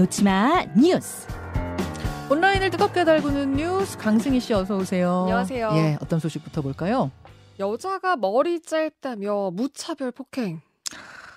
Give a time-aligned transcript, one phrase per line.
[0.00, 1.26] 놓치마 뉴스.
[2.30, 5.24] 온라인을 뜨겁게 달구는 뉴스 강승희 씨 어서 오세요.
[5.24, 5.72] 안녕하세요.
[5.74, 7.10] 예, 어떤 소식부터 볼까요?
[7.58, 10.62] 여자가 머리 짧다며 무차별 폭행.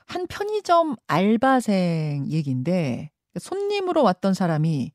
[0.06, 4.94] 한 편의점 알바생 얘기인데 손님으로 왔던 사람이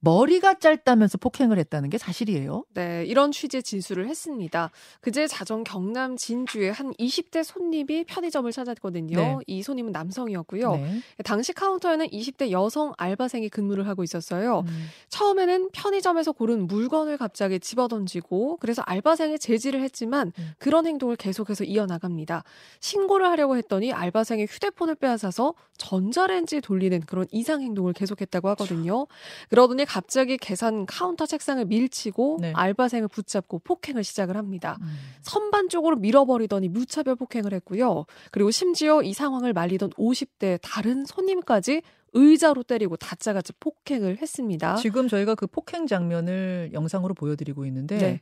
[0.00, 2.64] 머리가 짧다면서 폭행을 했다는 게 사실이에요?
[2.74, 4.70] 네, 이런 취지의 진술을 했습니다.
[5.00, 9.16] 그제 자정 경남 진주에 한 20대 손님이 편의점을 찾았거든요.
[9.16, 9.36] 네.
[9.46, 10.76] 이 손님은 남성이었고요.
[10.76, 11.00] 네.
[11.24, 14.60] 당시 카운터에는 20대 여성 알바생이 근무를 하고 있었어요.
[14.68, 14.86] 음.
[15.08, 20.52] 처음에는 편의점에서 고른 물건을 갑자기 집어던지고 그래서 알바생이 제지를 했지만 음.
[20.58, 22.44] 그런 행동을 계속해서 이어나갑니다.
[22.78, 29.06] 신고를 하려고 했더니 알바생이 휴대폰을 빼앗아서 전자레인지 돌리는 그런 이상 행동을 계속했다고 하거든요.
[29.48, 32.52] 그러더니 갑자기 계산 카운터 책상을 밀치고 네.
[32.54, 34.76] 알바생을 붙잡고 폭행을 시작을 합니다.
[34.82, 34.86] 음.
[35.22, 38.04] 선반 쪽으로 밀어버리더니 무차별 폭행을 했고요.
[38.30, 41.80] 그리고 심지어 이 상황을 말리던 50대 다른 손님까지
[42.12, 44.76] 의자로 때리고 다짜고짜 폭행을 했습니다.
[44.76, 48.20] 지금 저희가 그 폭행 장면을 영상으로 보여드리고 있는데 네.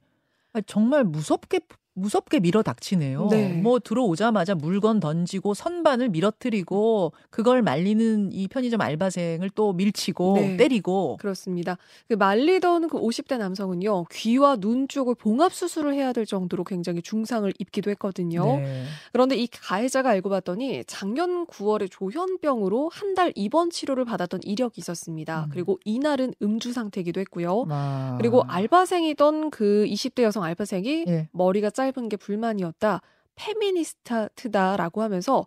[0.53, 1.61] 아, 정말 무섭게
[1.97, 3.29] 무섭게 밀어 닥치네요.
[3.31, 3.49] 네.
[3.55, 10.57] 뭐 들어오자마자 물건 던지고 선반을 밀어뜨리고 그걸 말리는 이 편의점 알바생을 또 밀치고 네.
[10.57, 11.79] 때리고 그렇습니다.
[12.09, 17.51] 그 말리던 그 50대 남성은요, 귀와 눈 쪽을 봉합 수술을 해야 될 정도로 굉장히 중상을
[17.59, 18.45] 입기도 했거든요.
[18.59, 18.85] 네.
[19.13, 25.45] 그런데 이 가해자가 알고 봤더니 작년 9월에 조현병으로 한 달 입원 치료를 받았던 이력이 있었습니다.
[25.45, 25.49] 음.
[25.51, 27.65] 그리고 이날은 음주 상태이기도 했고요.
[27.71, 28.15] 아.
[28.19, 31.29] 그리고 알바생이던 그 20대 여성 알바생이 예.
[31.33, 33.01] 머리가 짧은 게 불만이었다.
[33.37, 35.45] 페미니스트다라고 하면서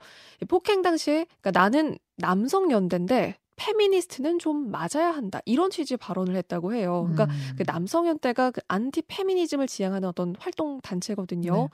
[0.48, 7.10] 폭행 당시에 그러니까 나는 남성 연대인데 페미니스트는 좀 맞아야 한다 이런 취지의 발언을 했다고 해요.
[7.12, 7.56] 그러니까 음.
[7.58, 11.54] 그 남성 연대가 그 안티 페미니즘을 지향하는 어떤 활동 단체거든요.
[11.54, 11.68] 네.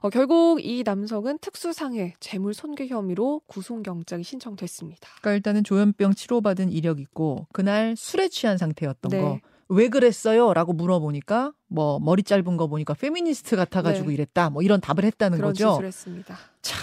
[0.00, 5.08] 어, 결국 이 남성은 특수상해 재물 손괴 혐의로 구속 영장이 신청됐습니다.
[5.20, 9.20] 그러니까 일단은 조현병 치료받은 이력 있고 그날 술에 취한 상태였던 네.
[9.20, 9.38] 거.
[9.68, 10.54] 왜 그랬어요?
[10.54, 14.14] 라고 물어보니까 뭐 머리 짧은 거 보니까 페미니스트 같아가지고 네.
[14.14, 14.50] 이랬다.
[14.50, 15.80] 뭐 이런 답을 했다는 거죠.
[15.82, 16.36] 했습니다.
[16.62, 16.78] 참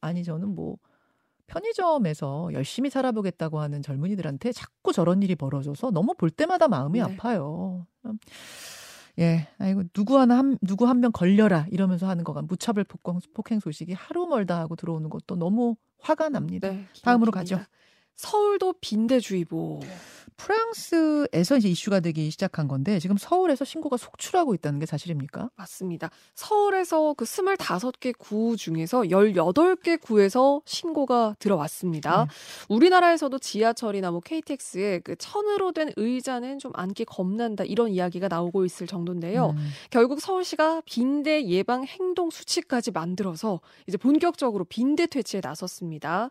[0.00, 0.76] 아니 저는 뭐
[1.46, 7.04] 편의점에서 열심히 살아보겠다고 하는 젊은이들한테 자꾸 저런 일이 벌어져서 너무 볼 때마다 마음이 네.
[7.04, 7.86] 아파요.
[8.02, 8.18] 참,
[9.20, 13.60] 예, 아이고 누구 하나 한 누구 한 명 걸려라 이러면서 하는 거가 무차별 폭행, 폭행
[13.60, 16.70] 소식이 하루 멀다 하고 들어오는 것도 너무 화가 납니다.
[16.70, 17.30] 네, 다음으로.
[17.30, 17.60] 가죠.
[18.16, 19.80] 서울도 빈대주의보.
[20.36, 25.50] 프랑스에서 이제 이슈가 되기 시작한 건데 지금 서울에서 신고가 속출하고 있다는 게 사실입니까?
[25.56, 26.10] 맞습니다.
[26.34, 32.24] 서울에서 그 25개 구 중에서 18개 구에서 신고가 들어왔습니다.
[32.24, 32.74] 네.
[32.74, 38.86] 우리나라에서도 지하철이나 뭐 KTX에 그 천으로 된 의자는 좀 앉기 겁난다 이런 이야기가 나오고 있을
[38.86, 39.54] 정도인데요.
[39.56, 39.68] 음.
[39.90, 46.30] 결국 서울시가 빈대 예방 행동 수칙까지 만들어서 이제 본격적으로 빈대 퇴치에 나섰습니다.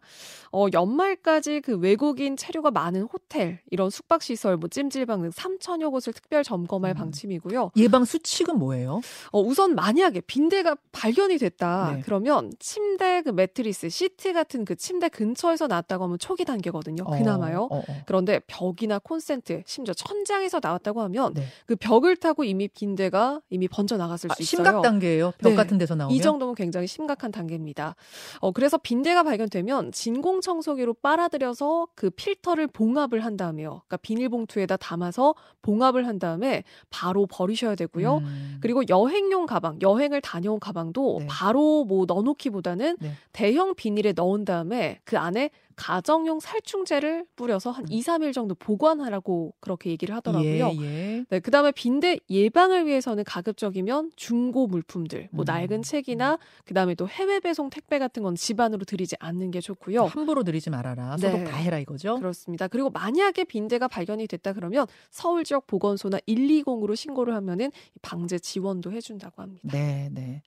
[0.51, 6.43] 어, 연말까지 그 외국인 체류가 많은 호텔, 이런 숙박시설, 뭐 찜질방 등 3천여 곳을 특별
[6.43, 6.95] 점검할 음.
[6.95, 7.71] 방침이고요.
[7.77, 9.01] 예방 수칙은 뭐예요?
[9.31, 11.93] 어, 우선 만약에 빈대가 발견이 됐다.
[11.95, 12.01] 네.
[12.03, 17.03] 그러면 침대 그 매트리스, 시트 같은 그 침대 근처에서 나왔다고 하면 초기 단계거든요.
[17.05, 17.67] 그나마요.
[17.69, 17.95] 어, 어, 어.
[18.05, 21.45] 그런데 벽이나 콘센트, 심지어 천장에서 나왔다고 하면 네.
[21.65, 24.63] 그 벽을 타고 이미 빈대가 이미 번져 나갔을 아, 수 있어요.
[24.63, 25.33] 심각 단계예요.
[25.37, 25.55] 벽 네.
[25.55, 27.95] 같은 데서 나오면 이 정도면 굉장히 심각한 단계입니다.
[28.39, 31.62] 어, 그래서 빈대가 발견되면 진공 청소기로 빨아들여서
[31.95, 33.69] 그 필터를 봉합을 한 다음에요.
[33.69, 38.17] 그러니까 비닐봉투에다 담아서 봉합을 한 다음에 바로 버리셔야 되고요.
[38.17, 38.57] 음.
[38.61, 41.27] 그리고 여행용 가방, 여행을 다녀온 가방도 네.
[41.29, 43.11] 바로 뭐 넣어놓기보다는 네.
[43.31, 47.91] 대형 비닐에 넣은 다음에 그 안에 가정용 살충제를 뿌려서 한 음.
[47.91, 50.71] 2, 3일 정도 보관하라고 그렇게 얘기를 하더라고요.
[50.79, 51.25] 예, 예.
[51.29, 55.45] 네, 그다음에 빈대 예방을 위해서는 가급적이면 중고 물품들, 뭐 음.
[55.45, 60.05] 낡은 책이나 그다음에 또 해외 배송 택배 같은 건 집안으로 들이지 않는 게 좋고요.
[60.05, 61.17] 함부로 들이지 말아라.
[61.17, 61.43] 소독 네.
[61.45, 62.17] 다 해라 이거죠.
[62.17, 62.67] 그렇습니다.
[62.67, 69.41] 그리고 만약에 빈대가 발견이 됐다 그러면 서울 지역 보건소나 120으로 신고를 하면은 방제 지원도 해준다고
[69.41, 69.69] 합니다.
[69.71, 70.41] 네, 네.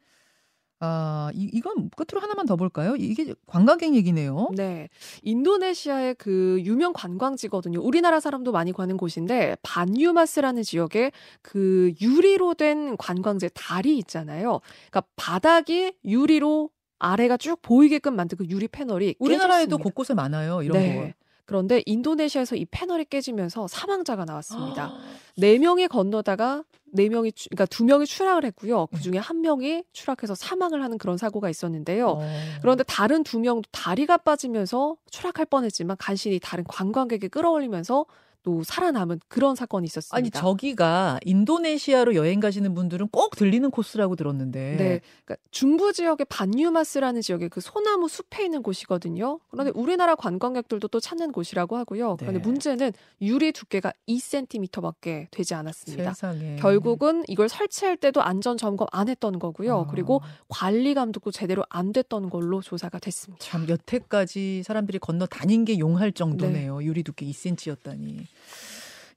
[0.81, 2.97] 아, 이, 이건 끝으로 하나만 더 볼까요?
[2.97, 4.49] 이게 관광객 얘기네요.
[4.55, 4.89] 네.
[5.23, 7.81] 인도네시아의 그 유명 관광지거든요.
[7.81, 14.61] 우리나라 사람도 많이 가는 곳인데 반유마스라는 지역에 그 유리로 된 관광지 다리 있잖아요.
[14.91, 19.83] 그러니까 바닥이 유리로 아래가 쭉 보이게끔 만든 그 유리 패널이 우리나라에도 깨졌습니다.
[19.83, 20.63] 곳곳에 많아요.
[20.63, 21.15] 이런 네.
[21.15, 21.26] 거.
[21.47, 24.87] 그런데 인도네시아에서 이 패널이 깨지면서 사망자가 나왔습니다.
[24.87, 25.01] 아.
[25.39, 28.81] 네 명이 건너다가 네 명이 추- 그러니까 두 명이 추락을 했고요.
[28.91, 28.97] 네.
[28.97, 32.09] 그 중에 한 명이 추락해서 사망을 하는 그런 사고가 있었는데요.
[32.09, 32.29] 어.
[32.61, 38.07] 그런데 다른 두 명도 다리가 빠지면서 추락할 뻔했지만 간신히 다른 관광객이 끌어올리면서
[38.47, 40.17] 또 살아남은 그런 사건이 있었습니다.
[40.17, 44.77] 아니 저기가 인도네시아로 여행 가시는 분들은 꼭 들리는 코스라고 들었는데.
[44.77, 49.41] 네, 그러니까 중부 지역의 반유마스라는 지역의 그 소나무 숲에 있는 곳이거든요.
[49.51, 52.19] 그런데 우리나라 관광객들도 또 찾는 곳이라고 하고요.
[52.21, 52.47] 그런데 네.
[52.47, 56.15] 문제는 유리 두께가 2cm밖에 되지 않았습니다.
[56.15, 56.55] 세상에.
[56.61, 59.81] 결국은 이걸 설치할 때도 안전 점검 안 했던 거고요.
[59.81, 59.87] 아.
[59.91, 63.45] 그리고 관리 감독도 제대로 안 됐던 걸로 조사가 됐습니다.
[63.45, 66.85] 참 여태까지 사람들이 건너 다닌 게 용할 정도네요.
[66.85, 68.36] 유리 두께 2cm였다니.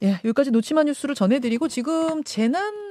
[0.04, 2.89] 예, 여기까지 놓치만 뉴스를 전해드리고 지금 재난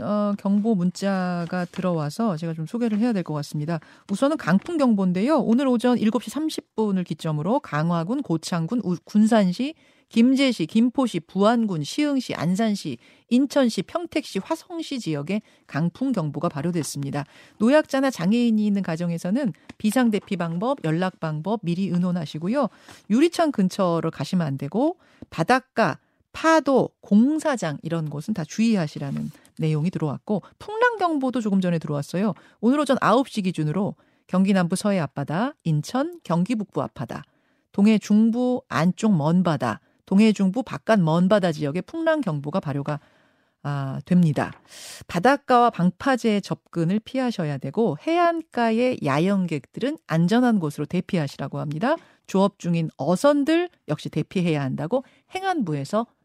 [0.00, 3.80] 어, 경보 문자가 들어와서 제가 좀 소개를 해야 될 것 같습니다.
[4.10, 5.38] 우선은 강풍 경보인데요.
[5.38, 6.30] 오늘 오전 7시
[6.76, 9.74] 30분을 기점으로 강화군, 고창군, 우- 군산시,
[10.08, 12.96] 김제시, 김포시, 부안군, 시흥시, 안산시,
[13.28, 17.26] 인천시, 평택시, 화성시 지역에 강풍 경보가 발효됐습니다.
[17.58, 22.68] 노약자나 장애인이 있는 가정에서는 비상 대피 방법, 연락 방법 미리 의논하시고요.
[23.10, 24.96] 유리창 근처를 가시면 안 되고
[25.28, 25.98] 바닷가,
[26.32, 32.34] 파도, 공사장 이런 곳은 다 주의하시라는 내용이 들어왔고 풍랑 경보도 조금 전에 들어왔어요.
[32.60, 33.94] 오늘 오전 9시 기준으로
[34.26, 37.24] 경기 남부 서해 앞바다, 인천, 경기 북부 앞바다,
[37.72, 43.00] 동해 중부 안쪽 먼 바다, 동해 중부 바깥 먼 바다 지역에 풍랑 경보가 발효가
[43.62, 44.52] 아, 됩니다.
[45.08, 51.96] 바닷가와 방파제 접근을 피하셔야 되고 해안가의 야영객들은 안전한 곳으로 대피하시라고 합니다.
[52.26, 55.04] 조업 중인 어선들 역시 대피해야 한다고
[55.34, 56.06] 행안부에서